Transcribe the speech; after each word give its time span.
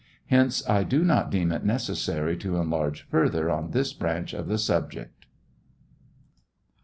Hence, 0.29 0.67
1 0.67 0.89
do 0.89 1.05
not 1.05 1.29
deem 1.29 1.51
it 1.51 1.63
necessary 1.63 2.35
to 2.37 2.55
enlarge 2.57 3.03
further 3.11 3.51
on 3.51 3.69
this 3.69 3.93
branch 3.93 4.33
of 4.33 4.47
the 4.47 4.57
subject. 4.57 5.27